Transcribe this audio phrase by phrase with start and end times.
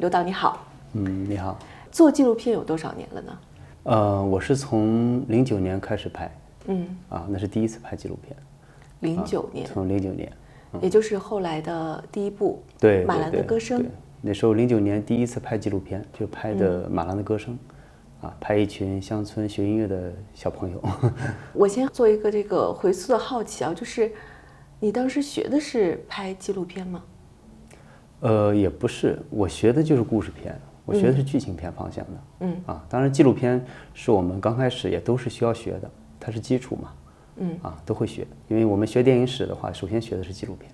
[0.00, 1.58] 刘导你好，嗯，你好。
[1.92, 3.38] 做纪录片有多少年了呢？
[3.82, 6.34] 呃，我是从零九年开始拍，
[6.68, 8.34] 嗯，啊，那是第一次拍纪录片。
[9.00, 10.32] 零九年，从零九年，
[10.80, 13.80] 也就是后来的第一部《对，马兰的歌声》。
[13.82, 13.90] 对，
[14.22, 17.58] 那时候零九年第一次拍纪录片，就拍的《马兰的歌声》，
[18.26, 20.82] 啊，拍一群乡村学音乐的小朋友。
[21.52, 24.10] 我先做一个这个回溯的好奇啊，就是
[24.78, 27.02] 你当时学的是拍纪录片吗？
[28.20, 32.10] 呃，也不是，我学的就是故事片，我学的是剧情片方向的。
[32.40, 36.92] 嗯，啊，当然纪录片是我们刚开始也都是需要学的，它是基础嘛。
[37.36, 40.70] 嗯，啊，都会学，因为我们学电影史的话，首先学的是纪录片。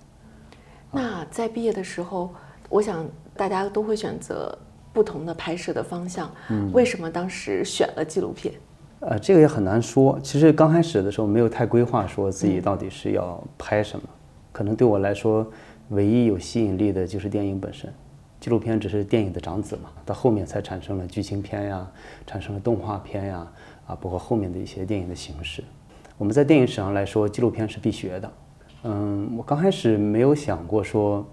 [0.91, 2.33] 那在毕业的时候，
[2.69, 4.57] 我想大家都会选择
[4.91, 6.29] 不同的拍摄的方向。
[6.49, 8.53] 嗯，为什么当时选了纪录片？
[8.99, 10.19] 呃，这个也很难说。
[10.21, 14.03] 其实刚开始的时候没有太规划，说自己到底是要拍什么。
[14.51, 15.45] 可能对我来说，
[15.89, 17.91] 唯一有吸引力的就是电影本身，
[18.39, 19.89] 纪录片只是电影的长子嘛。
[20.05, 21.89] 到后面才产生了剧情片呀，
[22.25, 23.47] 产生了动画片呀，
[23.87, 25.63] 啊，包括后面的一些电影的形式。
[26.17, 28.31] 我们在电影史上来说，纪录片是必学的。
[28.83, 31.25] 嗯，我刚开始没有想过说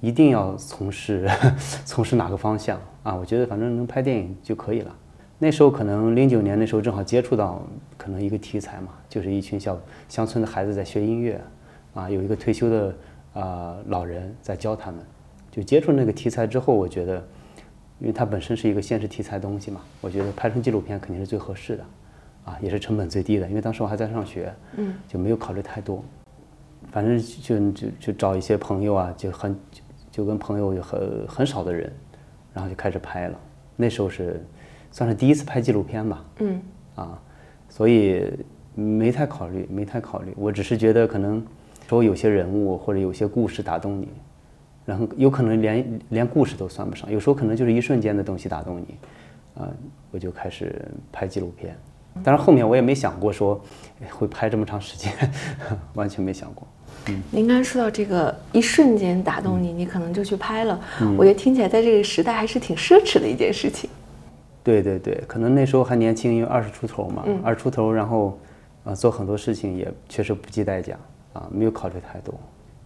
[0.00, 1.28] 一定要从事
[1.84, 3.14] 从事哪个方向啊。
[3.14, 4.94] 我觉得反正能拍电影就可以了。
[5.38, 7.62] 那时候可能零九年那时候正好接触到
[7.98, 11.40] 可能一个题材嘛，就是一群小乡村的孩子在学音乐
[11.94, 12.94] 啊，有一个退休的
[13.40, 15.00] 啊老人在教他们。
[15.50, 17.16] 就接触那个题材之后，我觉得，
[17.98, 21.84] 因为它本身是一个现实题材东西嘛，我觉得拍成纪录片肯定是最合适的。
[22.44, 26.04] 啊，也是成本最低的，因为当时我还在上学，嗯，就没有考虑太多，
[26.92, 29.58] 反正就就就找一些朋友啊，就很
[30.12, 31.92] 就跟朋友有很很少的人，
[32.54, 33.36] 然后就开始拍了。
[33.74, 34.40] 那时候是
[34.92, 36.62] 算是第一次拍纪录片吧，嗯，
[36.94, 37.20] 啊，
[37.68, 38.32] 所以
[38.76, 40.32] 没太考虑，没太考虑。
[40.36, 41.44] 我只是觉得可能
[41.88, 44.08] 说有些人物或者有些故事打动你，
[44.84, 48.94] 然后有可能连连故事都算不上，有时候可能就是一瞬间的东西打动你，
[49.54, 49.68] 啊，
[50.10, 51.76] 我就开始拍纪录片。
[52.24, 53.62] 但是后面我也没想过说
[54.10, 55.12] 会拍这么长时间，
[55.94, 56.66] 完全没想过。
[57.08, 60.80] 嗯，您刚才说到这个一瞬间打动你，你可能就去拍了。
[61.18, 63.88] 我觉得听起来在这个时代还是挺奢侈的一件事情。
[64.64, 68.38] 对对对，可能那时候还年轻，因为二十出头嘛，二十出头，然后
[68.82, 70.96] 啊做很多事情也确实不计代价
[71.36, 72.34] 啊，没有考虑太多。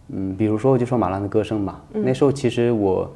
[0.09, 3.11] 嗯，比如说我就说马兰的歌声嘛，那时候其实我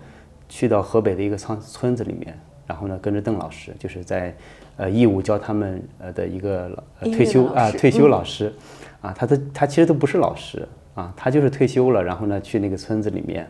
[0.49, 4.35] 去到河北的一个村村子里面，然后呢跟着邓老师，就是在。
[4.77, 6.69] 呃，义务教他们呃的一个
[7.05, 8.53] 退休啊退休老师，
[9.01, 13.49] 啊，他的他其实都不是老师啊，他就是退休了，然后呢去那个村子里面，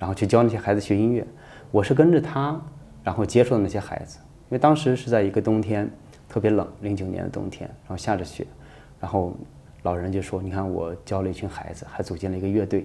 [0.00, 1.24] 然后去教那些孩子学音乐。
[1.70, 2.60] 我是跟着他，
[3.04, 5.88] 然后接触的那些孩子，因为当时是在一个冬天，
[6.28, 8.44] 特别冷，零九年的冬天，然后下着雪，
[8.98, 9.32] 然后
[9.84, 12.84] 老人就说：“你看，我教了一群孩子，还组建了一个乐队，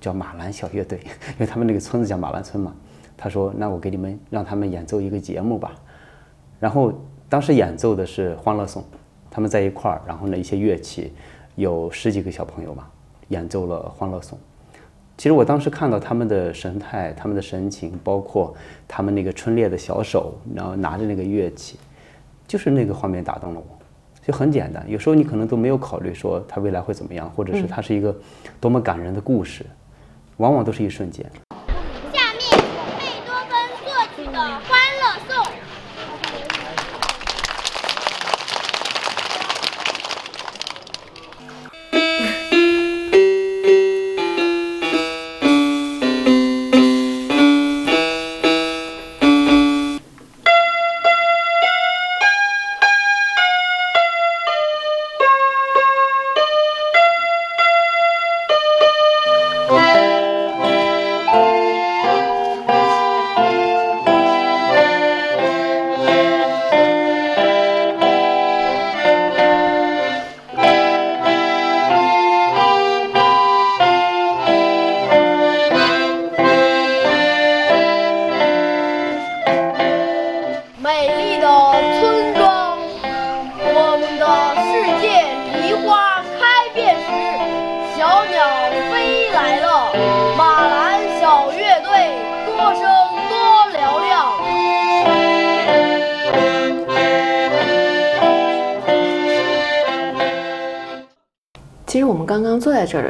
[0.00, 1.00] 叫马兰小乐队，
[1.34, 2.74] 因为他们那个村子叫马兰村嘛。”
[3.18, 5.72] 他说：“那我给你们让他们演奏一个节目吧。”
[6.58, 6.92] 然后。
[7.28, 8.80] 当时演奏的是《欢乐颂》，
[9.28, 11.12] 他们在一块儿，然后呢，一些乐器，
[11.56, 12.88] 有十几个小朋友吧，
[13.30, 14.38] 演奏了《欢乐颂》。
[15.18, 18.54] 其实我当时看到他们的神态、他们的神情，包括
[18.86, 21.80] 他们那个春烈的小手，然后拿着那个乐器，
[22.46, 23.75] 就是那个画面打动了我。
[24.26, 28.12] 就很简单，有时候你可能都没有考虑说他未来会怎么样，或者是他是一个
[28.60, 29.64] 多么感人的故事，
[30.38, 31.24] 往往都是一瞬间。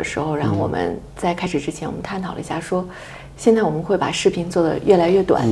[0.06, 2.88] 时候，然后我们在开始之前，我们探讨了一下，说
[3.36, 5.44] 现在我们会把视频做得越来越短，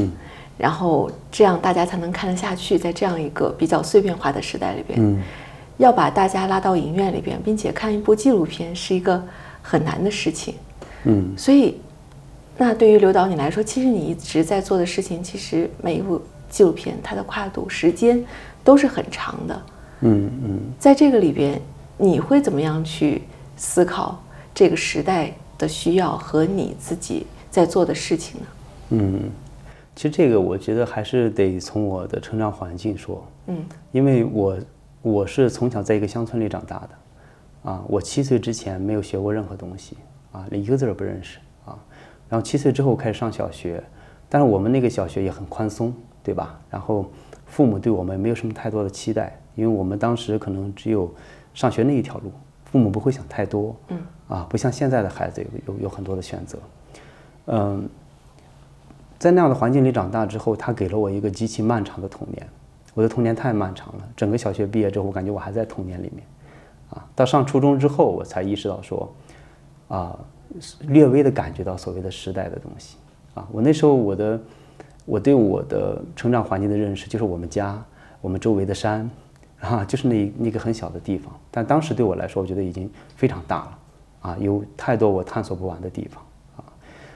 [0.57, 2.79] 然后这样大家才能看得下去。
[2.79, 5.23] 在这样一个比较碎片化的时代里边，
[5.77, 9.23] 要把大家拉到影院里边，并且看一部纪录片，是一个
[9.61, 10.55] 很难的事情。
[11.03, 11.79] 嗯，所以
[12.57, 18.25] 那对于刘导你来说，其实你一直在做的事情，其实每一部纪录片它的跨度时间
[18.63, 19.63] 都是很长的。
[20.01, 21.61] 嗯嗯，在这个里边，
[21.99, 23.23] 你会怎么样去
[23.57, 24.23] 思考
[24.55, 28.47] 这个时代的需要和你自己在做的事情呢？
[28.91, 29.31] 嗯，
[29.97, 33.27] 其实这个我觉得还是得从我的成长环境说。
[33.49, 34.59] 嗯，因为我
[35.03, 39.97] 我是从小在一个乡村里长大的，啊，我七岁之前没有学过任何东西，
[40.33, 41.77] 啊，连一个字儿不认识啊。
[42.29, 43.83] 然后七岁之后开始上小学，
[44.29, 45.93] 但是我们那个小学也很宽松，
[46.23, 46.59] 对吧？
[46.71, 47.11] 然后
[47.47, 51.13] 父母对我们没有什么太多的期待，因为我们当时可能只有
[51.53, 52.33] 上学那一条路，
[52.65, 53.99] 父母不会想太多，嗯，
[54.29, 56.59] 啊，不像现在的孩子有有有很多的选择，
[57.47, 57.89] 嗯，
[59.19, 62.47] 在那样的环境里长大之后，他给了我一个极其漫长的童年，
[62.95, 66.25] 我的童年太漫长了，整个小学毕业之后，我感觉我还在童年里面，
[66.91, 69.13] 啊，到上初中之后，我才意识到说，
[69.89, 70.19] 啊。
[70.83, 72.97] 略微的感觉到所谓的时代的东西。
[73.33, 74.41] 啊，我那时候我的
[75.05, 77.83] 我对我的成长环境的认识就是我们家
[78.21, 79.11] 我们周围的山
[79.59, 83.79] 啊，就是那那个很小的地方，但当时对我来说，我觉得已经非常大了
[84.25, 86.23] 啊，有太多我探索不完的地方
[86.57, 86.65] 啊。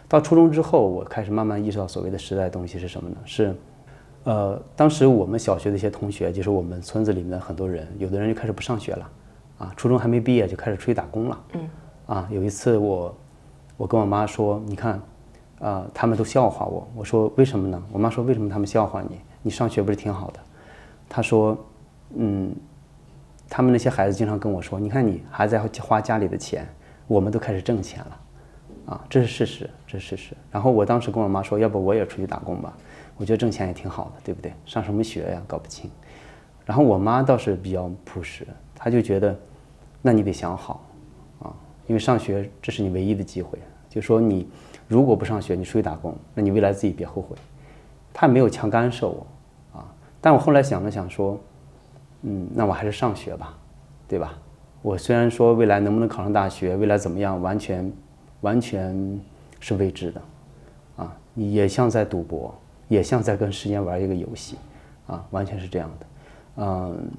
[0.06, 3.16] 到初中之后，我开始慢慢意识到所谓的时代东西是什么呢？
[3.24, 3.54] 是
[4.24, 9.10] 呃，当时我们小学的一些同学，就是我们村子里面的很多人，有的人就开始不上学了
[9.58, 11.68] 啊，初中还没毕业就开始出去打工了，嗯
[12.06, 13.14] 啊，有一次我。
[13.78, 15.00] 我跟我妈说：“你看，
[15.60, 19.20] 啊，他们都笑话我。”我说：“为什么呢？”我妈说：“为什么他们笑话你？
[19.40, 20.40] 你上学不是挺好的？”
[21.08, 21.56] 她说
[22.18, 22.52] ：“嗯，
[23.48, 26.66] 他们那些孩子经常跟我说，你看你还在花家里的钱，
[27.08, 28.20] 我们都开始挣钱了，
[28.86, 32.72] 啊，这是事实，这是事实。”然后我当时跟我妈说：“要不我也出去打工吧？
[33.16, 34.52] 我觉得挣钱也挺好的，对不对？
[34.64, 35.90] 上什么学呀，搞不清。”
[36.64, 39.36] 然后我妈倒是比较朴实，她就觉得，
[40.02, 40.84] 那你得想好。
[41.40, 41.50] 啊
[41.86, 43.58] 因为上学这是你唯一的机会，
[43.88, 44.46] 就说你
[44.86, 47.34] 如果不上学，你出去打工，那你未来自己别后悔。
[48.12, 49.26] 她也没有强干涉我，
[49.72, 49.88] 啊，
[50.20, 51.40] 但我后来想了想说，
[52.22, 53.56] 嗯，那我还是上学吧，
[54.06, 54.38] 对吧？
[54.88, 57.92] 我虽然说未来能不能考上大学，未来怎么样，完全
[58.40, 59.20] 完全
[59.60, 60.22] 是未知的，
[60.96, 62.58] 啊，也像在赌博，
[62.88, 64.56] 也像在跟时间玩一个游戏，
[65.06, 66.06] 啊，完全是这样的，
[66.56, 67.10] 嗯，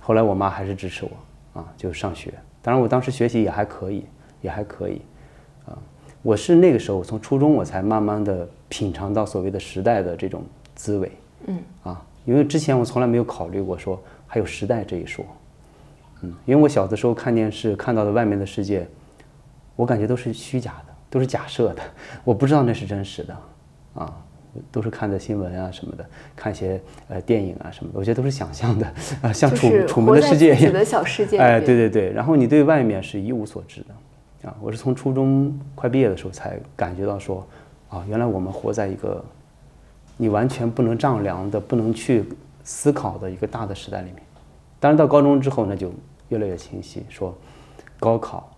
[0.00, 2.32] 后来我妈还是支持我，啊，就上学。
[2.62, 4.04] 当然我当时学习也还可以。
[4.42, 5.00] 也还可以，
[5.66, 5.76] 啊，
[6.22, 10.44] 我是那个时候从初中我才慢慢的品尝到所谓的时代的这种
[10.76, 11.10] 滋味，
[11.46, 15.24] 嗯，啊，因为之前我从来没有考虑过说还有时代这一说，
[16.22, 18.86] 嗯，因为我小的时候看电视看到的外面的世界，
[19.74, 21.82] 我感觉都是虚假的，都是假设的，
[22.24, 23.36] 我不知道那是真实的，
[23.94, 24.16] 啊，
[24.72, 26.04] 都是看的新闻啊什么的，
[26.34, 28.86] 看一些呃电影啊什么的，我觉得都是想象的，
[29.22, 34.48] 啊，像楚楚门的世界一样，的小世界，哎，对对对，然后你对外面是一无所知的。
[34.48, 37.44] 啊，我是从初中快毕业的时候才感觉到说，
[37.88, 39.24] 啊，原来我们活在一个
[40.16, 42.24] 你完全不能丈量的、不能去
[42.62, 44.22] 思考的一个大的时代里面。
[44.78, 45.92] 当然到高中之后，那就
[46.28, 47.34] 越来越清晰，说
[47.98, 48.50] 高考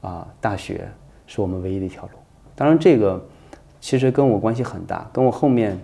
[0.00, 0.88] 啊、大学
[1.26, 2.10] 是我们唯一的一条路。
[2.54, 3.24] 当然这个
[3.80, 5.78] 其实跟我关系很大，跟我后面，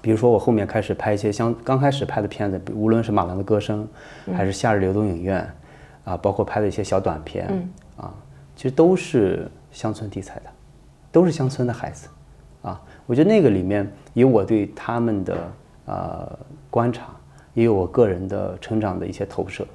[0.00, 3.86] 比如说我后面开始拍一些像刚开始拍的片子，无论是马兰的歌声，
[4.34, 5.48] 还是夏日流动影院，
[6.04, 7.46] 啊，包括拍的一些小短片，
[7.96, 8.12] 啊。
[8.56, 10.50] 其实都是乡村题材的，
[11.12, 12.08] 都是乡村的孩子，
[12.60, 15.36] 啊，我觉得那个里面以我对他们的
[15.84, 16.38] 呃
[16.68, 17.04] 观察，
[17.54, 19.66] 也有我个人的成长的一些投射，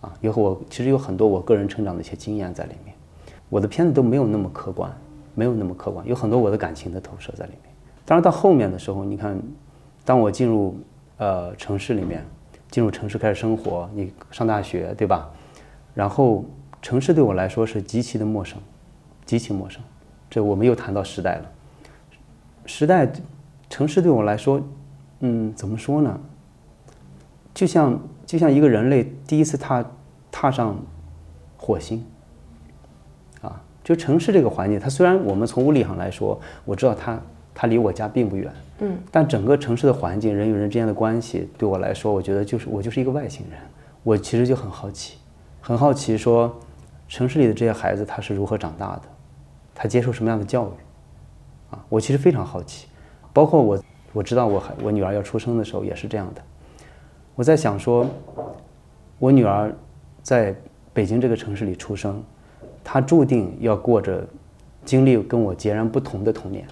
[0.00, 2.94] 啊，有我其实有很多我个人成长的一些经验在里面。
[3.48, 4.90] 我的片子都没有那么客观，
[5.34, 7.72] 没有那么客观，有很多我的感情的投射在里面。
[8.04, 9.40] 当然到后面的时候，你看，
[10.04, 10.76] 当我进入
[11.18, 12.24] 呃城市里面，
[12.70, 15.30] 进入城市开始生活，你上大学对吧？
[15.94, 16.44] 然后。
[16.84, 18.58] 城市对我来说是极其的陌生，
[19.24, 19.80] 极其陌生。
[20.28, 21.48] 这我们又谈到时代了。
[22.66, 23.08] 时代，
[23.70, 24.60] 城市对我来说，
[25.20, 26.20] 嗯，怎么说呢？
[27.54, 29.84] 就像就像一个人类第一次踏
[30.30, 30.76] 踏上
[31.56, 32.04] 火星，
[33.40, 37.20] 啊，就城市这个环境，它虽然我们从物理上来说，我知道它
[37.54, 43.58] 它离我家并不远，嗯，但整个城市的环境，人与人之间的关系，对我来说，我觉得就是我就是一个外星人。
[44.02, 45.18] 我其实就很好奇，
[45.60, 46.54] 很好奇说。
[47.08, 49.02] 城市里的这些孩子他是如何长大的？
[49.74, 51.74] 他接受什么样的教育？
[51.74, 52.86] 啊，我其实非常好奇。
[53.34, 53.78] 包括我，
[54.14, 56.42] 我知道我我女儿要出生的时候也是这样的。
[57.34, 58.06] 我在想说，
[59.18, 59.74] 我女儿
[60.22, 60.54] 在
[60.92, 62.22] 北京这个城市里出生，
[62.84, 64.26] 她注定要过着
[64.84, 66.66] 经历跟我截然不同的童年。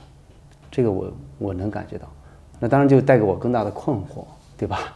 [0.71, 2.07] 这个我我能感觉到。
[2.59, 4.25] 那当然就带给我更大的困惑，
[4.59, 4.93] 对吧？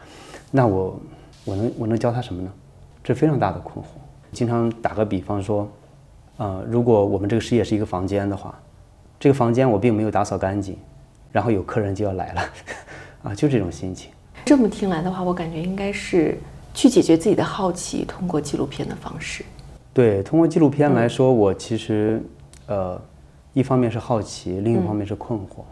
[0.51, 1.01] 那我
[1.45, 2.53] 我能我能教她什么呢？
[3.03, 3.89] 这非常大的困惑。
[4.33, 5.67] 经常打个比方说，
[6.37, 8.55] 呃，如果我们这个事业是一个房间的话，
[9.19, 10.77] 这个房间我并没有打扫干净，
[11.33, 12.43] 然后有客人就要来了，
[13.31, 14.11] 啊，就这种心情。
[14.45, 16.37] 这么听来的话，我感觉应该是
[16.75, 19.43] 去解决自己的好奇，通过纪录片的方式。
[19.95, 22.23] 对，通过纪录片来说，我其实，
[22.67, 23.01] 呃，
[23.55, 25.63] 一方面是好奇，另一方面是困惑。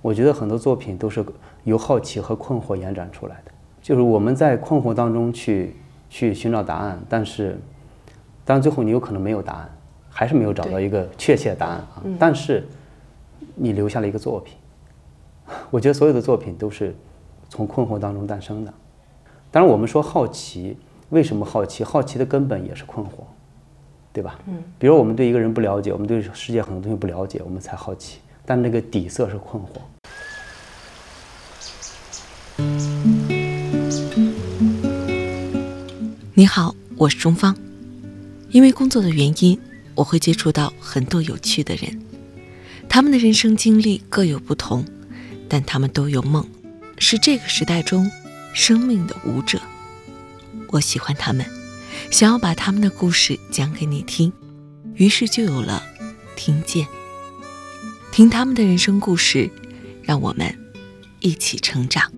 [0.00, 1.22] 我觉得很多作品都是
[1.64, 3.50] 由好奇和困惑延展出来的，
[3.82, 5.76] 就是我们在困惑当中去
[6.08, 7.58] 去寻找答案，但是，
[8.46, 9.70] 当然最后你有可能没有答案，
[10.08, 12.02] 还是没有找到一个确切答案啊。
[12.18, 12.66] 但是，
[13.54, 14.56] 你留下了一个作品。
[15.70, 16.94] 我觉得所有的作品都是。
[17.48, 18.74] 从困惑当中诞生的，
[19.50, 20.76] 当然我们说好奇，
[21.10, 21.84] 为什么好奇？
[21.84, 23.10] 好奇的根本也是困惑，
[24.12, 24.38] 对吧？
[24.46, 24.62] 嗯。
[24.78, 29.66] 比如我们对一个人不了解，我们对世界很多东西不了解，我们才好奇，但那个底色是困惑。
[36.34, 37.56] 你好，我是钟芳。
[38.50, 39.58] 因为工作的原因，
[39.94, 42.00] 我会接触到很多有趣的人，
[42.88, 44.84] 他们的人生经历各有不同，
[45.48, 46.46] 但他们都有梦。
[46.98, 48.10] 是这个时代中
[48.52, 49.60] 生命的舞者，
[50.68, 51.46] 我喜欢他们，
[52.10, 54.32] 想要把他们的故事讲给你听，
[54.94, 55.82] 于是就有了
[56.34, 56.86] 听见，
[58.10, 59.50] 听他们的人生故事，
[60.02, 60.58] 让我们
[61.20, 62.10] 一起成长。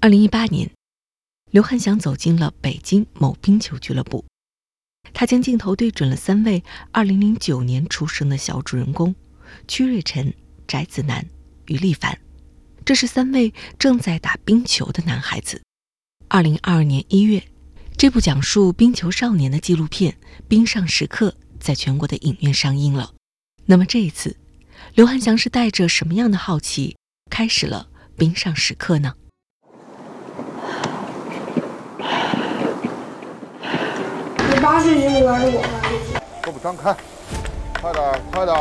[0.00, 0.68] 二零一八年。
[1.52, 4.24] 刘汉祥走进了北京某冰球俱乐部，
[5.12, 9.14] 他将镜头对准了三位2009年出生的小主人公：
[9.68, 10.32] 屈瑞辰、
[10.66, 11.28] 翟子楠、
[11.66, 12.18] 于立凡。
[12.86, 15.60] 这是三位正在打冰球的男孩子。
[16.30, 17.44] 2022年1月，
[17.98, 20.12] 这部讲述冰球少年的纪录片
[20.48, 21.28] 《冰上时刻》
[21.60, 23.12] 在全国的影院上映了。
[23.66, 24.38] 那么这一次，
[24.94, 26.96] 刘汉祥是带着什么样的好奇
[27.28, 29.16] 开始了《冰上时刻》呢？
[34.62, 35.68] 八岁就玩的我吧，
[36.40, 36.94] 胳膊张开，
[37.80, 38.00] 快点，
[38.30, 38.56] 快点！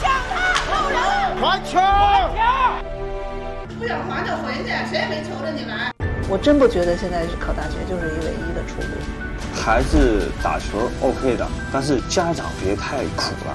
[0.00, 0.96] 向他后人，
[1.38, 1.78] 传球！
[3.78, 5.92] 不想还就回去，谁也没求着你来。
[6.30, 8.96] 我真不觉得现在是考大学就是一唯一的出路。
[9.54, 13.54] 孩子打球 OK 的，但是家长别太苦了。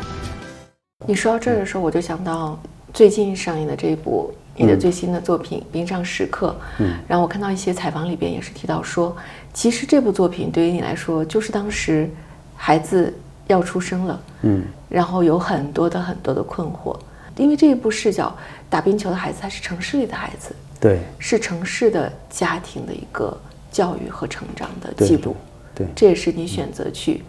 [1.07, 2.59] 你说到这儿的时候，我就想到
[2.93, 4.31] 最近上映的这一部。
[4.59, 6.47] 你的最新的作品《冰上时刻》，
[6.79, 9.15] 嗯，然后我看到一些采访里边也是提到说，
[9.57, 12.07] 其实这部作品对于你来说，就是当时
[12.55, 13.11] 孩子
[13.47, 16.95] 要出生了，嗯，然后有很多的很多的困惑，
[17.37, 18.37] 因为这一部视角
[18.69, 23.35] 打冰球的孩子他是城市里的孩子，对，是城市的家庭的一个
[23.71, 25.35] 教育和成长的记录，
[25.73, 27.23] 对，这也是你选择去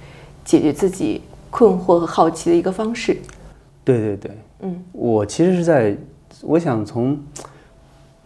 [0.44, 3.16] 解决自己困惑和好奇的一个方式，
[3.82, 5.96] 对对对，嗯，我其实是在。
[6.42, 7.18] 我想从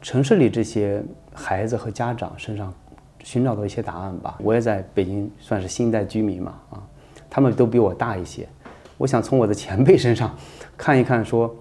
[0.03, 2.75] 城市里这些孩子和家长身上
[3.23, 4.39] 寻找到一些答案吧。
[4.41, 6.83] 我也在北京算是新一代居民嘛，啊，
[7.31, 8.49] 他们都比我大一些。
[8.99, 10.35] 我想从我的前辈身上
[10.77, 11.55] 看一看，说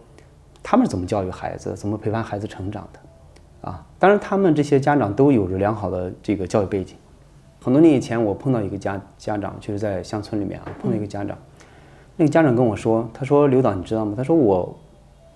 [0.62, 6.96] 他们是怎么教育孩子，怎么陪伴孩子成长的，啊，当然他们这些家长都有着良好的这个教育背景。
[7.62, 11.38] 很多年以前，我碰到一个家家长，就是在乡村里面啊，碰到一个家长，
[12.16, 14.14] 那个家长跟我说，他说：“刘导，你知道吗？
[14.16, 14.78] 他说我。”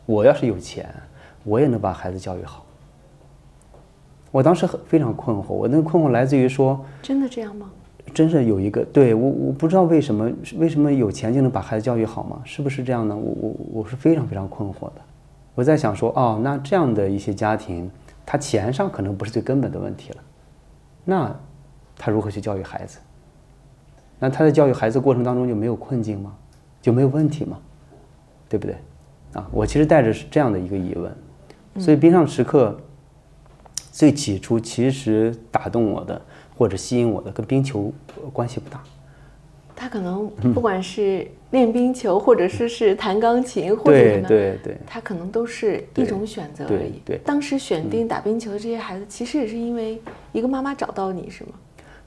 [0.07, 0.87] 我要是有钱，
[1.43, 2.63] 我也能把孩子教育好。
[4.35, 7.71] 我当时很非常困惑，我那个困惑来自于说，真的这样吗？
[8.13, 12.41] 真是有一个对我，我不知道为什么，为什么有钱就能把孩子教育好吗？
[12.43, 13.15] 是不是这样呢？
[13.15, 14.95] 我我我是非常非常困惑的。
[15.53, 17.89] 我在想说，哦，那这样的一些家庭，
[18.25, 20.17] 他钱上可能不是最根本的问题了，
[21.05, 21.33] 那
[21.97, 22.99] 他如何去教育孩子？
[24.19, 26.35] 那他在教育孩子过程当中就没有困境吗？
[26.81, 27.57] 就没有问题吗？
[28.49, 28.75] 对不对？
[29.31, 31.09] 啊，我其实带着是这样的一个疑问，
[31.81, 32.77] 所以冰上时刻
[33.95, 36.21] 最起初其实打动我的
[36.57, 37.93] 或者吸引我的跟冰球
[38.33, 38.83] 关系不大。
[39.73, 47.01] 他可能不管是练冰球，或者说是弹钢琴，或者对对对，他可能都是一种选择而已。
[47.05, 50.01] 对，当时选定打冰球的这些孩子，其实也是因为
[50.33, 51.51] 一个妈妈找到你是吗？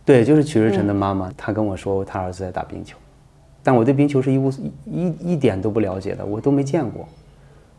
[0.04, 2.98] 对，就是曲日晨的妈妈，她跟我说她儿子在打冰球。
[3.62, 4.50] 但我对冰球是一无
[4.84, 7.08] 一一点都不了解的，我都没见过，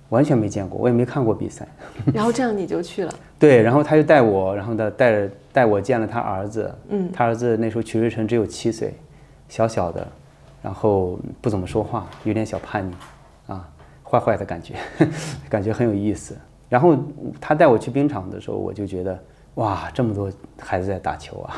[0.10, 1.68] 完全没见过，我也没看过比赛。
[2.14, 3.14] 然后这样你就去了？
[3.38, 6.74] 对，然后他就带我，然后他带着带我见了他儿子。
[6.90, 8.94] 嗯，他儿子那时候曲瑞成只有七岁，
[9.48, 10.08] 小小的，
[10.62, 12.94] 然后不怎么说话，有点小叛逆，
[13.54, 13.70] 啊，
[14.04, 14.76] 坏坏的感觉，
[15.50, 16.36] 感觉很有意思。
[16.68, 16.98] 然后
[17.40, 19.18] 他带我去冰场的时候，我就觉得
[19.56, 21.56] 哇，这么多孩子在打球啊，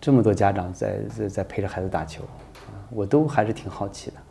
[0.00, 2.22] 这么多家长在在在陪着孩子打球。
[2.90, 4.22] 我都还是挺好奇的，啊，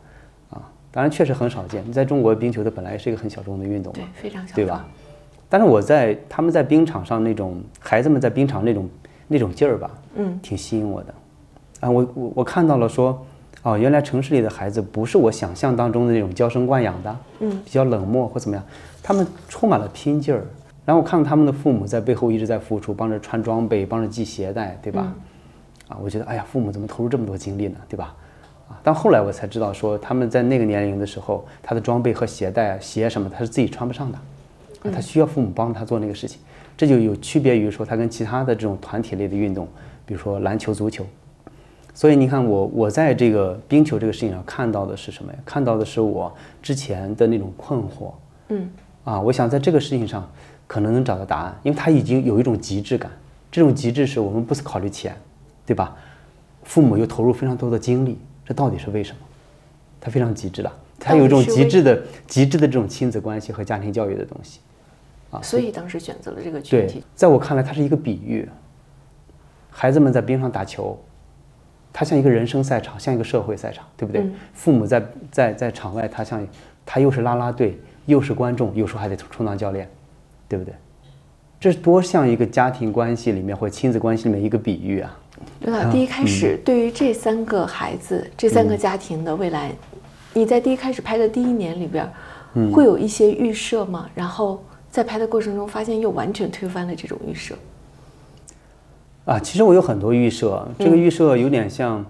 [0.94, 1.82] 当然确实很少见。
[1.84, 4.86] 你在中国冰球的本来是一个很小众的运动嘛，对，非常小众，对吧？
[5.48, 8.88] 但是我在他们在冰场上那种孩子们在冰场那种
[9.26, 11.14] 那种劲儿吧，嗯，挺吸引我的。
[11.80, 13.26] 啊，我我我看到了说，
[13.64, 18.64] 哦，原来城市里的孩子不是我想象当中的那种娇生惯养的，嗯，比较冷漠或怎么样，
[19.02, 20.44] 他们充满了拼劲儿。
[20.86, 25.12] 然后我看到他们的父母在背后一直在付出，帮着穿装备，帮着系鞋带，对吧？
[25.88, 27.76] 啊，我觉得，哎呀，父母怎么投入这么多精力呢？
[27.88, 28.14] 对吧？
[28.68, 34.18] 啊，但后来我才知道，说他们在那个年龄的时候，他的装备和鞋带、鞋什么，他是自己穿不上的，
[34.82, 36.40] 啊，他需要父母帮他做那个事情。
[36.76, 39.68] 这就有区别于说他跟其他的这种团体类的运动，
[40.04, 41.06] 比如说篮球、足球。
[41.94, 45.38] 所以你看，我我在这个冰球这个事情上看到的是什么呀？
[45.44, 48.12] 看到的是我之前的那种困惑。
[48.48, 48.68] 嗯。
[49.04, 50.28] 啊，我想在这个事情上。
[50.66, 53.10] 可能能找到答案，因为他已经有一种极致感。
[53.52, 55.14] 这种极致是我们不是考虑钱，
[55.66, 55.94] 对吧？
[56.64, 59.18] 父母又投入非常多的精力，这到底是为什么？
[60.00, 64.60] 他非常极致的，他有一种极致的、极致的这种亲子关系和家庭教育的东西，
[65.30, 65.40] 啊。
[65.42, 67.02] 所以当时选择了这个群体。
[67.14, 68.48] 在我看来，它是一个比喻。
[69.70, 70.98] 孩子们在冰上打球，
[71.92, 74.24] 他像一个人生赛场，像一个社会赛场，对不对？
[74.52, 76.46] 父母在在在场外，他像
[76.84, 79.88] 他又是啦啦队，又是观众，有时候还得充当教练。
[80.46, 80.74] 对不对？
[81.58, 85.18] 这多像一个家庭关系里面或亲子关系里面一个比喻啊！
[85.60, 89.72] 刘导，第一开始对于这三个孩子、这三个家庭的未来，
[90.32, 92.08] 你在第一开始拍的第一年里边，
[92.72, 94.08] 会有一些预设吗？
[94.14, 97.54] 然后在拍的过程中，发现又完全推翻了这种预设。
[99.24, 102.04] 啊，其实我有很多预设，这个预设有点像。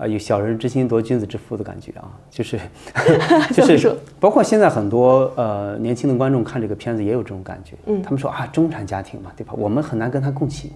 [0.00, 2.56] 啊，有小人之心夺君子之腹的感觉啊，就是
[3.52, 9.52] 就是包括现在很多呃年轻的观众看这个片子也有这种感觉，嗯，他们说啊中产家庭嘛，对吧？
[9.56, 10.70] 我们很难跟他共情。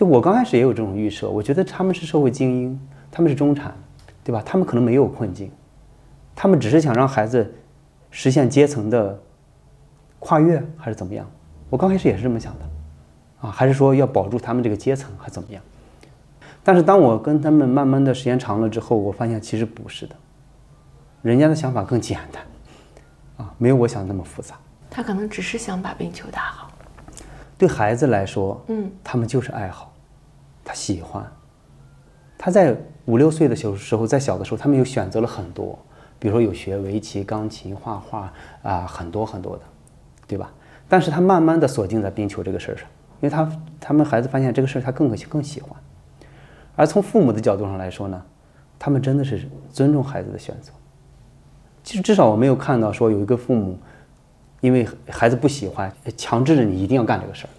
[0.00, 3.76] 就我刚开始也有这种预设，我觉得他们是社会精英，他们是中产，
[4.24, 4.42] 对吧？
[4.46, 5.52] 他们可能没有困境，
[6.34, 7.54] 他们只是想让孩子
[8.10, 9.20] 实现阶层的
[10.18, 11.30] 跨越，还是怎么样？
[11.68, 12.60] 我刚开始也是这么想的，
[13.42, 15.62] 啊，还是说要保住他们这个阶层，还怎么样？
[16.64, 20.16] 但是当我跟他们慢慢的时间长了之后，我发现其实不是的，
[21.20, 22.42] 人家的想法更简单，
[23.36, 24.54] 啊，没有我想那么复杂。
[24.88, 26.70] 他可能只是想把冰球打好。
[27.58, 29.89] 对孩子来说，嗯，他们就是爱好，
[30.64, 31.24] 他喜欢。
[32.38, 35.78] 他在五六岁的小时候，在小的时候，他们有选择了很多，
[36.18, 39.62] 比如说有学围棋、钢琴、画画啊，很多很多的，
[40.26, 40.52] 对吧？
[40.88, 42.86] 但是他慢慢的锁定在冰球这个事儿上，
[43.20, 45.70] 因为他他们孩子发现这个事儿他更更喜欢。
[46.76, 48.22] 而从父母的角度上来说呢，
[48.78, 50.72] 他们真的是尊重孩子的选择。
[51.84, 53.78] 其实至少我没有看到说有一个父母，
[54.60, 57.50] 因为孩子不喜欢，强制着你一定要干这个事儿。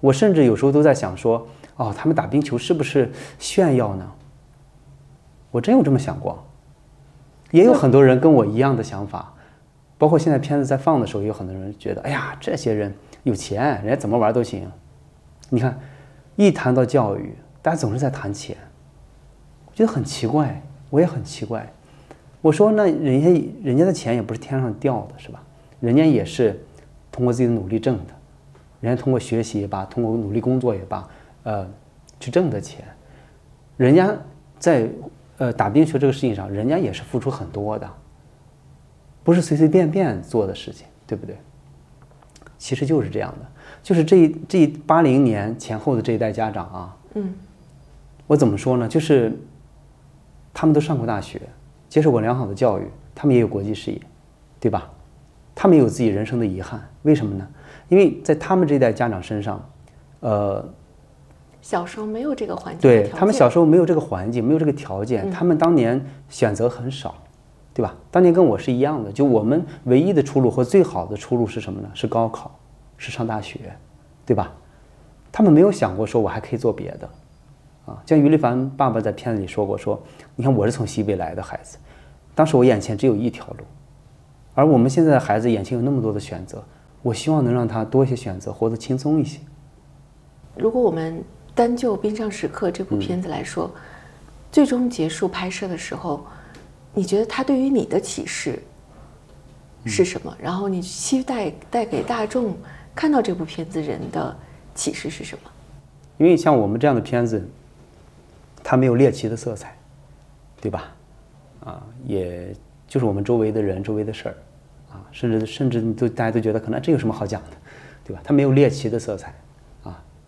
[0.00, 1.46] 我甚至有时候都在想说，
[1.80, 4.06] 哦，他们打冰球是不是炫耀呢？
[5.50, 6.44] 我真有这么想过。
[7.52, 9.32] 也有很多人跟我一样的想法，
[9.96, 14.70] 包括现在片子在放的时候，有很多人觉得，哎呀，这些人有钱，人家怎么玩都行。
[15.48, 15.80] 你看，
[16.36, 17.34] 一谈到教育。
[17.62, 18.56] 大家总是在谈钱，
[19.66, 21.72] 我觉得很奇怪，我也很奇怪。
[22.42, 25.42] 我说那人家人家的钱也不是天上掉的，是吧？
[25.80, 26.62] 人家也是
[27.10, 28.14] 通过自己的努力挣的，
[28.80, 31.08] 人家通过学习也罢，通过努力工作也罢，
[31.42, 31.68] 呃，
[32.18, 32.84] 去挣的钱。
[33.76, 34.14] 人家
[34.58, 34.88] 在
[35.38, 37.90] 呃打冰球这个事情上，人家也是付出很多的，
[39.22, 41.36] 不是随随便便做的事情，对不对？
[42.58, 43.46] 其实就是这样的，
[43.82, 47.34] 就是这这八零年前后的这一代家长啊，嗯。
[48.26, 48.86] 我怎么说呢？
[48.86, 49.36] 就是
[50.54, 51.40] 他们都上过大学，
[51.88, 54.00] 接受过良好的教育，他们也有国际视野，
[54.60, 54.88] 对吧？
[55.52, 57.48] 他们有自己人生的遗憾，为什么呢？
[57.88, 59.68] 因为在他们这一代家长身上，
[60.20, 60.64] 呃，
[61.62, 67.14] 小时候没有这个环境，对他们小时候没有这个环境，没有这个条件，他们当年选择很少，
[67.74, 67.94] 对吧？
[68.10, 71.88] 当年跟我是一样的，就我们唯一的出路和最好的出路是什么呢？
[71.94, 72.50] 是高考，
[72.96, 73.58] 是上大学，
[74.24, 74.52] 对吧？
[75.30, 77.08] 他们没有想过说我还可以做别的。
[77.86, 80.00] 啊，像于立凡爸爸在片子里说过，说
[80.36, 81.78] 你看我是从西北来的孩子，
[82.34, 83.64] 当时我眼前只有一条路，
[84.54, 86.62] 而我们现在的孩子眼前有那么多的选择，
[87.02, 89.40] 我希望能让他多一些选择，活得轻松一些。
[90.56, 93.70] 如果我们单就《冰上时刻》这部片子来说，
[94.52, 96.24] 最终结束拍摄的时候，
[96.94, 98.58] 你觉得它对于你的启示
[99.84, 100.36] 是什么？
[100.40, 102.56] 然后你期待带给大众
[102.94, 104.36] 看到这部片子人的
[104.74, 105.50] 启示是什么？
[106.18, 107.48] 因为像我们这样的片子。
[108.62, 109.74] 它没有猎奇的色彩，
[110.60, 110.92] 对吧？
[111.64, 112.54] 啊，也
[112.86, 114.36] 就是我们周围的人、周围的事儿，
[114.92, 117.56] 啊，甚至甚至都大家都觉得可能这有什么好讲的，
[118.04, 118.20] 对吧？
[118.22, 119.34] 它没有猎奇的色彩，啊，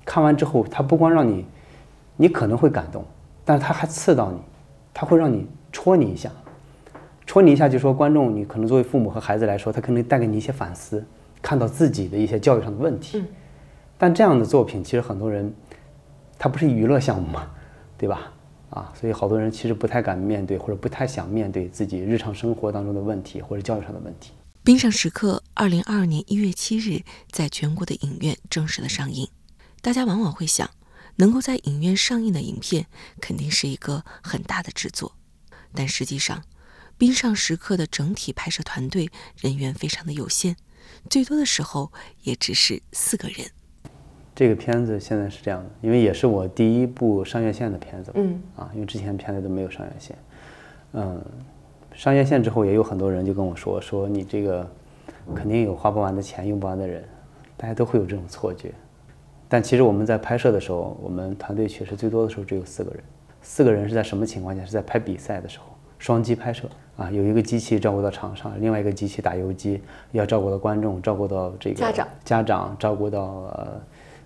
[0.05, 1.45] 看完之后，它不光让你，
[2.17, 3.05] 你可能会感动，
[3.45, 4.39] 但是它还刺到你，
[4.93, 6.31] 它会让你戳你一下，
[7.27, 11.05] 戳你一下，就说观众，你可能作为父母和孩子来说，他可能带给你一些反思，
[11.41, 13.25] 看到自己的一些教育上的问题。
[13.97, 15.53] 但这样的作品其实很多人，
[16.39, 17.49] 它不是娱乐项目嘛，
[17.97, 18.33] 对吧？
[18.71, 24.33] 啊，所以好多人其实不太敢面对，或者不太想面对自己日常生活当中的问题或者教育上的问题。
[24.65, 29.29] 《冰上时刻》二零二二年一月七日在全国的影院正式的上映。
[29.83, 30.71] 大家往往会想，
[31.17, 32.87] 能够在影院上映的影片
[33.21, 35.17] 肯定是一个很大的制作，
[35.75, 36.39] 但实际上，
[36.97, 40.55] 《冰上时刻》的整体拍摄团队人员非常的有限，
[41.11, 41.93] 最多的时候
[42.23, 43.51] 也只是四个人。
[44.37, 50.17] 这个片子现在是这样的，因为也是我第一部上院线的片子，嗯，啊，因为之前片子都没有上院线，
[50.93, 51.21] 嗯，
[51.93, 54.73] 上院线之后也有很多人就跟我说，说你这个
[55.35, 57.05] 肯定有花不完的钱、用不完的人，
[57.57, 58.73] 大家都会有这种错觉。
[59.53, 63.05] 但其实我们在拍摄的时候，我们团队确实最多的时候只有四个人。
[63.43, 64.65] 四个人是在什么情况下？
[64.65, 65.67] 是在拍比赛的时候，
[65.99, 73.79] 双机拍摄啊，有一个机器照顾到场上，另外一个机器打游击，要照顾到观众，照顾到这个家长，家长照顾到呃，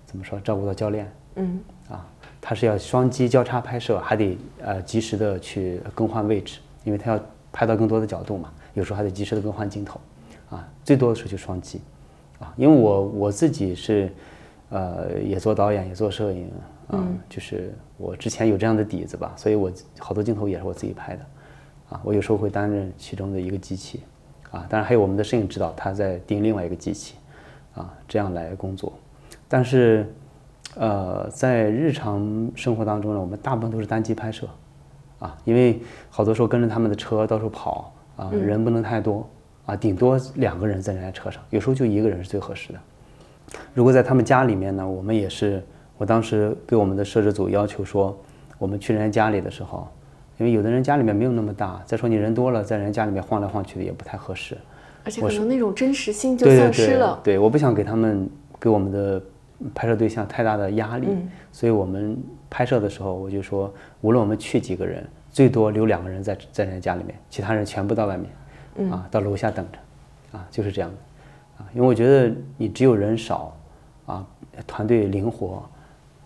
[0.05, 0.39] 怎么说？
[0.39, 1.11] 照顾到教练。
[1.35, 1.59] 嗯。
[1.89, 2.07] 啊，
[2.39, 7.19] 他是要双机交叉拍摄，还得呃及时的去更换位置，因为他要
[7.51, 9.99] 拍到更多的角度嘛，有时候还得及时的更换镜头，
[10.51, 11.81] 啊，最多的时候就双机，
[12.39, 14.09] 啊，因为我我自己是。
[14.69, 16.51] 呃，也做导演，也做摄影，
[16.87, 21.25] 啊，就是我之前有这样的底子吧，所以我好多镜头也是我自己拍的，
[21.89, 24.01] 啊，我有时候会担任其中的一个机器，
[24.51, 27.15] 啊，当然还有我们的摄影指导，他在盯另外一个机器，
[27.75, 28.91] 啊，这样来工作。
[29.47, 30.05] 但是，
[30.75, 34.45] 呃，在日常生活当中呢，我们大部分都是单机拍摄，
[35.19, 39.25] 啊，因为好多时候跟着他们的车到处跑，啊，人不能太多，
[39.65, 42.79] 啊，顶多两个人在人家车上，有时候就一个人是最合适的。
[43.73, 45.63] 如果在他们家里面呢，我们也是，
[45.97, 48.17] 我当时给我们的摄制组要求说，
[48.57, 49.87] 我们去人家家里的时候，
[50.37, 54.57] 因为有的人家里面没有那么大，再说你人多了，在人家家里面晃来晃去的也不太合适，
[55.03, 57.19] 而且可能那种真实性就丧失了。
[57.23, 58.29] 对，我不想给他们
[58.59, 59.21] 给我们的
[59.73, 61.07] 拍摄对象太大的压力，
[61.51, 62.17] 所以我们
[62.49, 70.97] 拍摄的时候我就说，无论我们去几个人，最多留两个人在在人家家里面，其他人全部到外面，啊，到楼下等着，啊，就是这样的。
[71.57, 73.55] 啊，因为我觉得你只有人少，
[74.05, 74.25] 啊，
[74.65, 75.63] 团队灵活，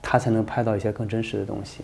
[0.02, 1.84] 他才能拍到一些更真实的东西。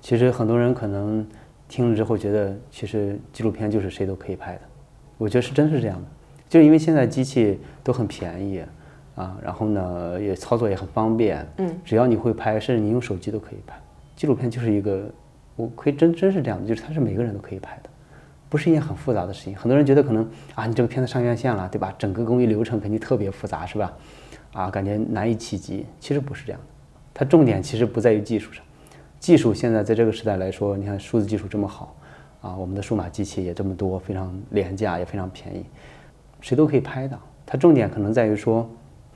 [0.00, 1.26] 其实很多人可能
[1.68, 4.60] 听了之后觉得，其实纪录片就是谁都可以拍的。
[5.18, 6.06] 我觉得是真是这样的，
[6.48, 8.62] 就是因为现在机器都很便宜，
[9.16, 13.76] 啊，然后呢也操作也很方便，嗯，只要你会拍，甚至你用手机都可以拍。
[14.14, 15.10] 纪录片就是一个，
[15.56, 17.90] 我可以真真是这样的，就是它是每个人都可以拍的。
[18.48, 21.94] 不是一件很复杂的事情，很多人觉得可能啊，你这个片子上院线了，对吧？
[21.98, 23.92] 整个工艺流程肯定特别复杂，是吧？
[24.52, 25.84] 啊，感觉难以企及。
[26.00, 26.66] 其实不是这样的，
[27.12, 28.64] 它重点其实不在于技术上。
[29.18, 31.94] 技术现在在这个时代来说，你看数字技术这么好，
[32.40, 35.64] 啊，我们的数码机器也这么多，非常廉价也非常便宜，
[36.40, 37.18] 谁都可以拍的。
[37.44, 38.68] 它重点可能在于说，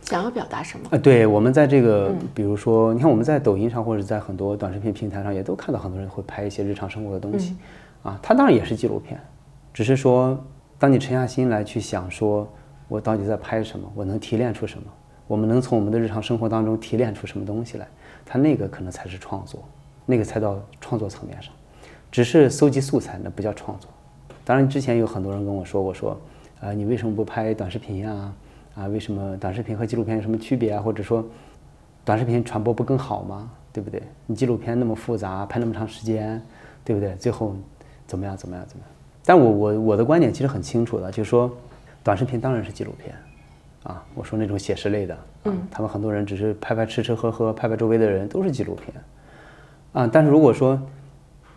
[0.03, 0.89] 想要表达什么？
[0.91, 7.57] 啊，对，我们在这个，比如说，你看我们在抖音上或者在很多短视频平台上，也都看到很多人会拍一些日常生活的东西。
[8.03, 9.21] 啊，它当然也是纪录片，
[9.75, 10.43] 只是说，
[10.79, 12.49] 当你沉下心来去想，说
[12.89, 14.85] 我到底在拍什么，我能提炼出什么，
[15.27, 17.87] 我们能从我们的日常生活当中提炼出什么东西来，
[18.25, 19.63] 它那个可能才是创作，
[20.07, 21.53] 那个才到创作层面上。
[22.11, 23.91] 只是搜集素材，那不叫创作。
[24.45, 26.19] 当然，之前有很多人跟我说，我说，
[26.61, 28.33] 啊，你为什么不拍短视频呀？
[28.75, 30.81] 啊，为什么短视频和纪录片有什么区别啊？
[30.81, 31.23] 或者说，
[32.05, 33.51] 短视频传播不更好吗？
[33.73, 34.03] 对不对？
[34.27, 36.43] 你纪录片那么复杂，拍那么长时间，
[36.83, 37.15] 对不对？
[37.17, 37.55] 最后。
[38.11, 38.37] 怎么样？
[38.37, 38.67] 怎么样？
[38.67, 38.93] 怎么样？
[39.25, 41.49] 但我我我的观点其实很清楚的，就是说，
[42.03, 43.15] 短视频当然是纪录片，
[43.85, 48.93] 啊，我说那种写实类的，嗯，他们很多人只是拍拍吃吃喝喝，拍拍周围的人，都是纪录片，
[49.93, 50.81] 啊，但是如果说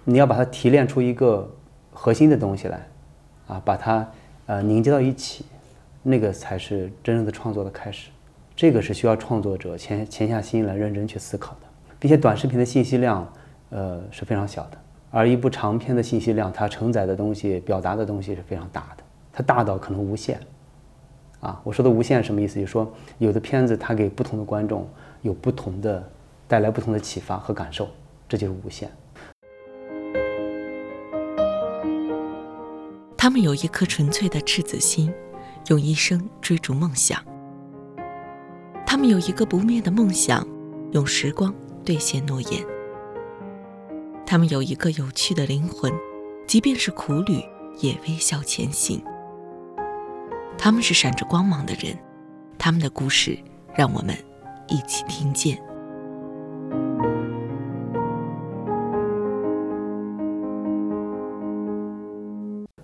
[0.03, 1.49] 你要把它提炼出一个
[1.91, 2.85] 核心的东西来，
[3.47, 4.07] 啊，把它
[4.45, 5.45] 呃凝结到一起，
[6.03, 8.11] 那个才是真正的创作的开始，
[8.55, 13.27] 这个是需要创作者潜潜下心来认真去思考的，并且短视频的信息量，
[13.69, 14.77] 呃是非常小的。
[15.15, 20.39] 而一部长片的信息量，它承载的东西、表达的东西是非常大的，它大到可能无限。
[21.39, 22.55] 啊，我说的无限什么意思？
[22.55, 24.89] 就是说，有的片子它给不同的观众
[25.21, 26.03] 有不同的
[26.47, 27.87] 带来不同的启发和感受，
[28.27, 28.89] 这就是无限。
[33.15, 35.13] 他们有一颗纯粹的赤子心，
[35.67, 37.23] 用一生追逐梦想。
[38.83, 40.43] 他们有一个不灭的梦想，
[40.91, 41.53] 用时光
[41.85, 42.72] 兑现诺言。
[44.25, 45.93] 他们有一个有趣的灵魂，
[46.47, 47.43] 即便是苦旅
[47.79, 49.03] 也微笑前行。
[50.57, 51.95] 他们是闪着光芒的人，
[52.57, 53.37] 他们的故事
[53.75, 54.15] 让我们
[54.67, 55.61] 一起听见。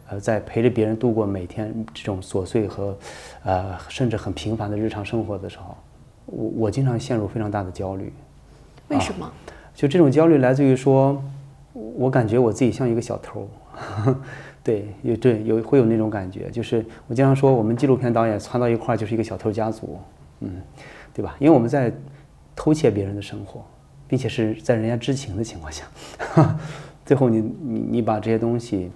[0.08, 2.98] 呃，呃，在陪着别人度过每天这种琐碎和，
[3.44, 5.78] 呃，甚至很平凡的日常生活的时候，
[6.26, 8.12] 我我经常陷入非常大的焦虑。
[8.90, 9.32] 为什么？
[9.80, 11.24] 就这种焦虑来自于说，
[11.96, 13.48] 我感觉我自己像一个小偷。
[14.62, 19.98] 对，有对有会有那种感觉，就是我经常说，我们纪录片导演窜到一块儿就是一个小偷家族，
[20.42, 20.62] 嗯，
[21.14, 21.38] 对吧？
[21.40, 21.94] 因为我们在
[22.58, 23.64] 偷窃别人的生活，
[24.06, 25.86] 并且是在人家知情的情况下，
[27.06, 28.92] 最后你你你把这些东西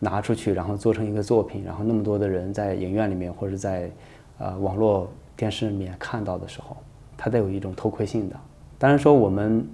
[0.00, 3.90] 拿出去，然后做成一个作品，然后那么多的人在影院里面或者在
[4.36, 6.76] 呃网络电视里面看到的时候，
[7.16, 8.36] 它带有一种偷窥性的。
[8.76, 9.66] 当然说我们。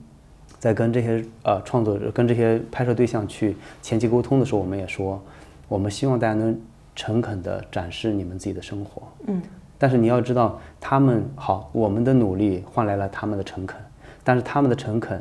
[0.62, 5.20] 在跟这些呃创作者、跟这些拍摄对象去前期沟通的时候，我们也说，
[5.66, 6.56] 我们希望大家能
[6.94, 9.02] 诚恳地展示你们自己的生活。
[9.26, 9.42] 嗯。
[9.76, 13.76] 但是你要知道，他们好，我们的努力换来了他们的诚恳，
[14.22, 15.20] 但是他们的诚恳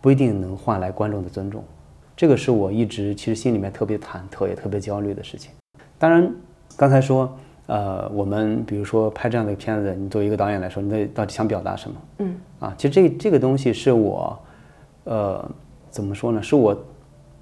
[0.00, 1.62] 不一定能换来观众的尊重。
[2.16, 5.52] 这个是我一直其实心里面特别忐忑也特别焦虑的事情。
[6.00, 6.28] 当然，
[6.76, 7.32] 刚才说，
[7.66, 11.96] 呃，我们比如说拍这样的片子，你作为一个导演来说，你到底想表达什么？
[12.18, 12.34] 嗯。
[12.58, 14.36] 啊，其实这这个东西是我。
[15.10, 15.44] 呃，
[15.90, 16.40] 怎么说呢？
[16.40, 16.84] 是我，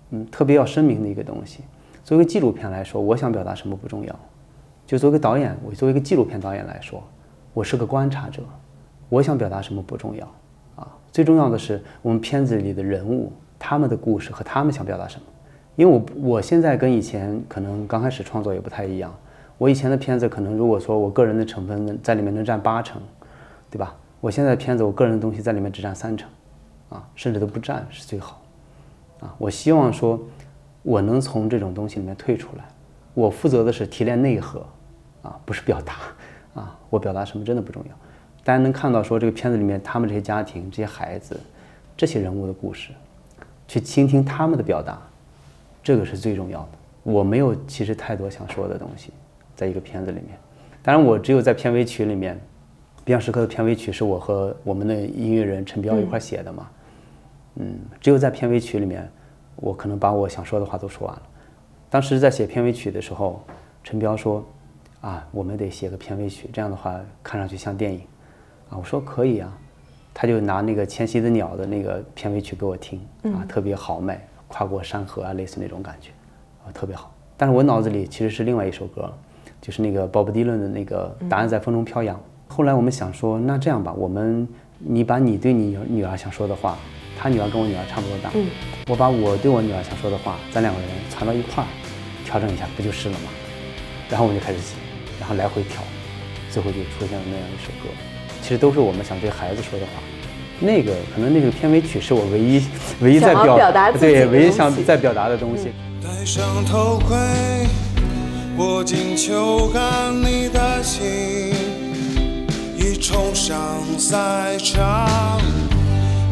[0.09, 1.61] 嗯，特别要声明的一个东西。
[2.03, 4.21] 作为纪录片来说，我想表达什么不重要。
[4.87, 7.03] 就作为导演，我作为一个纪录片导演来说，
[7.53, 8.43] 我是个观察者。
[9.11, 10.27] 我想表达什么不重要
[10.77, 15.27] 啊，最重要的是我们片子里的人物，他们的故事和他们想表达什么。
[15.77, 19.15] 因为我我现在跟以前可能刚开始创作也不太一样。
[19.59, 22.99] 我以前的片子可能如果说我个人的成分在里面能占八成，
[23.71, 23.95] 对吧？
[24.23, 26.31] 我现在的片子，我个人的东西在里面只占三成。
[26.89, 28.43] 啊，甚至都不占是最好，
[29.21, 30.19] 啊，我希望说，
[30.83, 32.65] 我能从这种东西里面退出来，
[33.15, 34.65] 我负责的是提炼内核，
[35.23, 35.95] 啊，不是表达，
[36.61, 37.95] 啊，我表达什么真的不重要，
[38.43, 41.39] 大家能看到说这个片子里面他们这些家庭、这些孩子、
[41.97, 42.93] 这些人物的故事，
[43.67, 44.99] 去倾听他们的表达，
[45.83, 46.69] 这个是最重要的。
[47.03, 49.13] 我没有其实太多想说的东西，
[49.55, 50.39] 在一个片子里面，
[50.83, 52.35] 当然我只有在片尾曲里面，
[53.05, 56.67] 《冰上时刻》的片尾曲是我和我们的音乐人陈彪一块写的嘛。
[56.69, 56.75] 嗯，
[58.01, 59.09] 只有在片尾曲里面，
[59.57, 61.23] 我可能把我想说的话都说完了。
[61.91, 63.43] 当时在写片尾曲的时候，
[63.83, 64.45] 陈彪说
[65.01, 68.01] ：“啊，我们得写个片尾曲，这样的话看上去像电影。”
[68.71, 69.53] 啊，我说可以啊。
[70.15, 76.11] 他就拿那个《迁徙的鸟》的那个片尾曲给我听，啊，特别豪迈，跨过山河啊，类似那种感觉，
[76.67, 77.15] 啊，特别好。
[77.37, 79.13] 但是我脑子里其实是另外一首歌，
[79.61, 82.17] 就是那个鲍勃迪伦的那个《答案在风中飘扬》。
[82.49, 86.77] 后来我们想说，那这样吧，我们你把你对你女儿想说的话。
[87.21, 88.47] 他女儿跟我女儿差不多大，嗯，
[88.87, 91.67] 我把我对我女儿想说的话，咱两个人传到一块儿，
[92.25, 93.31] 调整一下，不就是了吗？
[94.09, 94.75] 然后我们就开始写，
[95.19, 95.83] 然后来回调，
[96.51, 97.91] 最后就出现了那样一首歌。
[98.41, 99.93] 其实都是我们想对孩子说的话。
[100.61, 102.65] 那个可能那个片尾曲是我唯一
[103.01, 105.73] 唯一在表达对唯一想在表达的东西。
[106.03, 107.17] 戴上头盔，
[108.57, 111.53] 握紧球杆，你的心
[112.77, 113.59] 已冲上
[113.99, 115.41] 赛场。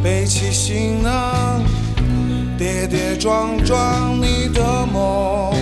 [0.02, 1.64] 背起行囊，
[2.56, 5.52] 跌跌撞撞，你的梦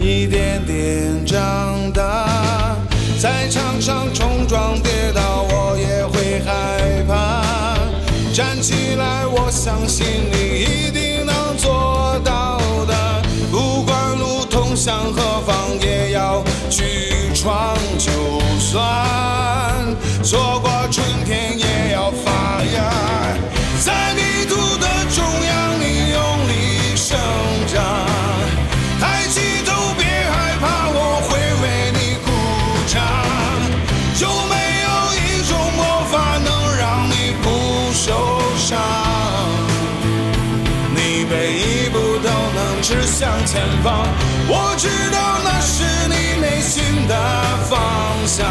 [0.00, 2.76] 一点点长大。
[3.20, 7.42] 在场上冲撞跌倒，我也会害怕。
[8.32, 13.22] 站起来，我相信你一定能做到的。
[13.50, 17.74] 不管路通向何方，也要去闯。
[17.98, 18.12] 就
[18.58, 18.84] 算
[20.22, 21.45] 错过春天，
[43.46, 44.04] 前方。
[44.48, 47.14] 我知道那是你内心的
[47.70, 47.78] 方
[48.26, 48.44] 向。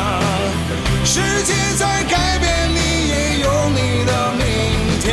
[1.03, 2.79] 世界在改变，你
[3.10, 4.43] 也有你的明
[5.01, 5.05] 天。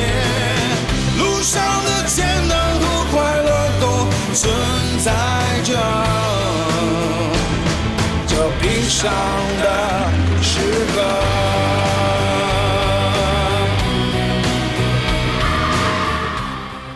[1.19, 3.85] 路上的艰难和快乐都
[4.33, 4.41] 存
[5.01, 5.11] 在
[5.65, 5.71] 着，
[8.29, 9.11] 这冰上
[9.61, 9.65] 的
[10.41, 10.61] 时
[10.95, 11.03] 刻。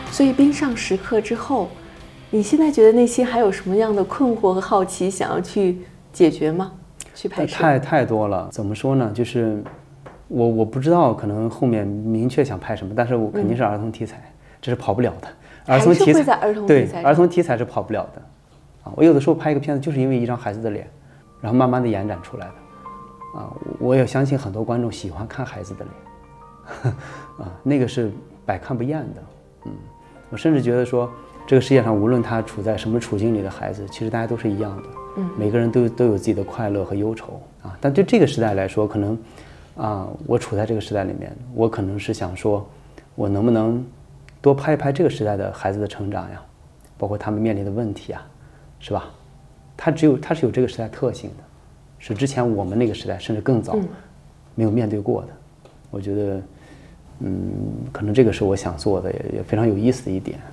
[0.09, 1.69] 所以冰上时刻之后，
[2.29, 5.79] 你现在觉得内心还有什么样的困惑和好奇想要去
[6.11, 6.71] 解决吗？
[7.15, 7.55] 去拍摄？
[7.55, 9.11] 太太多了，怎么说呢？
[9.13, 9.63] 就是。
[10.29, 14.21] 我我不知道，可能后面明确想拍什么，但是我肯定是儿童题材，
[14.59, 15.27] 这是跑不了的。
[15.73, 16.37] 儿童题材
[16.67, 18.21] 对儿童题材是跑不了的。
[18.83, 20.85] 啊，我有的时候拍一个片子，就是因为一张孩子的脸，
[21.39, 23.39] 然后慢慢的延展出来的。
[23.39, 26.93] 啊，我也相信很多观众喜欢看孩子的脸，
[27.39, 28.11] 啊，那个是
[28.45, 29.23] 百看不厌的。
[29.67, 29.71] 嗯，
[30.29, 31.09] 我甚至觉得说，
[31.47, 34.83] 这个世界上无论他处在什么处境里的孩子，其实大家都是一样的。
[35.15, 37.75] 嗯每个人都都有自己的快乐和忧愁啊。
[37.79, 39.17] 但对这个时代来说，可能
[39.77, 42.67] 啊，我处在这个时代里面，我可能是想说，
[43.15, 43.83] 我能不能
[44.41, 46.41] 多拍一拍这个时代的孩子的成长呀，
[46.97, 48.27] 包括他们面临的问题啊，
[48.79, 49.09] 是吧？
[49.77, 51.43] 他只有他是有这个时代特性的，
[51.97, 53.87] 是之前我们那个时代甚至更早嗯
[54.53, 55.29] 没有面对过的。
[55.89, 56.41] 我觉得，
[57.21, 57.31] 嗯，
[57.93, 60.37] 可能这个是我想做的，也也非常有意思的一点。